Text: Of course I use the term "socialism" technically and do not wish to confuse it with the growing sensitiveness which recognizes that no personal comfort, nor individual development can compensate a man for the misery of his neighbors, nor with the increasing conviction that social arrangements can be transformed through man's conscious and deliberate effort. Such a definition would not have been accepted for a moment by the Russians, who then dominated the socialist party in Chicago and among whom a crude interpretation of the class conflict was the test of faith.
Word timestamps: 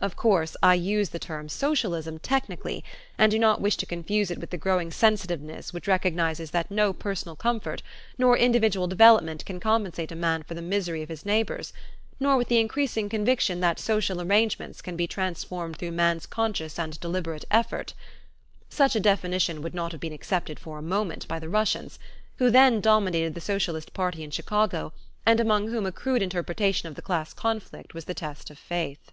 Of 0.00 0.16
course 0.16 0.54
I 0.62 0.74
use 0.74 1.08
the 1.08 1.18
term 1.18 1.48
"socialism" 1.48 2.18
technically 2.18 2.84
and 3.16 3.32
do 3.32 3.38
not 3.38 3.62
wish 3.62 3.78
to 3.78 3.86
confuse 3.86 4.30
it 4.30 4.36
with 4.36 4.50
the 4.50 4.58
growing 4.58 4.90
sensitiveness 4.90 5.72
which 5.72 5.88
recognizes 5.88 6.50
that 6.50 6.70
no 6.70 6.92
personal 6.92 7.36
comfort, 7.36 7.82
nor 8.18 8.36
individual 8.36 8.86
development 8.86 9.46
can 9.46 9.60
compensate 9.60 10.12
a 10.12 10.14
man 10.14 10.42
for 10.42 10.52
the 10.52 10.60
misery 10.60 11.00
of 11.00 11.08
his 11.08 11.24
neighbors, 11.24 11.72
nor 12.20 12.36
with 12.36 12.48
the 12.48 12.58
increasing 12.60 13.08
conviction 13.08 13.60
that 13.60 13.78
social 13.80 14.20
arrangements 14.20 14.82
can 14.82 14.94
be 14.94 15.06
transformed 15.06 15.76
through 15.78 15.92
man's 15.92 16.26
conscious 16.26 16.78
and 16.78 17.00
deliberate 17.00 17.46
effort. 17.50 17.94
Such 18.68 18.94
a 18.94 19.00
definition 19.00 19.62
would 19.62 19.72
not 19.74 19.92
have 19.92 20.02
been 20.02 20.12
accepted 20.12 20.60
for 20.60 20.76
a 20.76 20.82
moment 20.82 21.26
by 21.28 21.38
the 21.38 21.48
Russians, 21.48 21.98
who 22.36 22.50
then 22.50 22.82
dominated 22.82 23.34
the 23.34 23.40
socialist 23.40 23.94
party 23.94 24.22
in 24.22 24.30
Chicago 24.30 24.92
and 25.24 25.40
among 25.40 25.68
whom 25.68 25.86
a 25.86 25.92
crude 25.92 26.20
interpretation 26.20 26.90
of 26.90 26.94
the 26.94 27.00
class 27.00 27.32
conflict 27.32 27.94
was 27.94 28.04
the 28.04 28.12
test 28.12 28.50
of 28.50 28.58
faith. 28.58 29.10